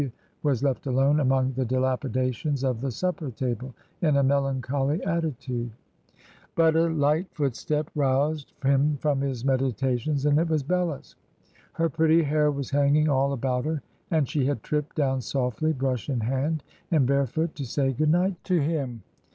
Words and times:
W. 0.01 0.11
was 0.41 0.63
left 0.63 0.87
alone 0.87 1.19
among 1.19 1.53
the 1.53 1.63
dilapidations 1.63 2.63
of 2.63 2.81
the 2.81 2.89
supper 2.89 3.29
table, 3.29 3.75
in 4.01 4.15
a 4.17 4.23
melancholy 4.23 4.99
attitude. 5.03 5.69
But, 6.55 6.75
a 6.75 6.87
light 6.89 7.27
footstep 7.35 7.91
roused 7.93 8.51
him 8.63 8.97
from 8.97 9.21
his 9.21 9.45
meditations, 9.45 10.25
and 10.25 10.39
it 10.39 10.49
was 10.49 10.63
Bella's. 10.63 11.17
Her 11.73 11.87
pretty 11.87 12.23
hair 12.23 12.49
was 12.49 12.71
hanging 12.71 13.09
all 13.09 13.31
about 13.31 13.65
her, 13.65 13.83
and 14.09 14.27
she 14.27 14.43
had 14.47 14.63
tripped 14.63 14.95
down 14.95 15.21
softly, 15.21 15.71
brush 15.71 16.09
in 16.09 16.21
hand, 16.21 16.63
and 16.89 17.05
barefoot, 17.05 17.53
to 17.53 17.63
say 17.67 17.93
good 17.93 18.09
night 18.09 18.43
to 18.45 18.59
him. 18.59 19.03